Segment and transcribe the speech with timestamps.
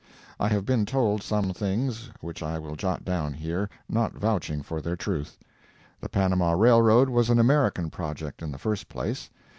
[0.39, 4.81] I have been told some things which I will jot down here, not vouching for
[4.81, 5.37] their truth.
[5.99, 9.29] The Panama railroad was an American project, in the first place.